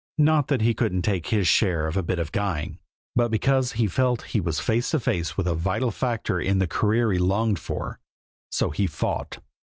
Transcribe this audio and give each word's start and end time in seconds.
Not 0.17 0.47
that 0.47 0.61
he 0.61 0.73
couldn't 0.73 1.03
take 1.03 1.27
his 1.27 1.47
share 1.47 1.85
of 1.85 1.95
a 1.95 2.01
bit 2.01 2.17
of 2.17 2.31
guying, 2.31 2.79
but 3.15 3.29
because 3.29 3.73
he 3.73 3.85
felt 3.85 4.21
that 4.21 4.29
he 4.29 4.39
was 4.41 4.59
face 4.59 4.89
to 4.89 4.99
face 4.99 5.37
with 5.37 5.45
a 5.45 5.53
vital 5.53 5.91
factor 5.91 6.39
in 6.39 6.57
the 6.57 6.65
career 6.65 7.11
he 7.11 7.19
longed 7.19 7.59
for 7.59 7.99
so 8.51 8.71
he 8.71 8.87
fought. 8.87 9.37